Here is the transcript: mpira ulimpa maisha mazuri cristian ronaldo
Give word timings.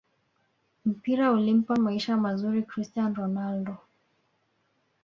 mpira 0.85 1.31
ulimpa 1.31 1.75
maisha 1.75 2.17
mazuri 2.17 2.63
cristian 2.63 3.15
ronaldo 3.15 3.77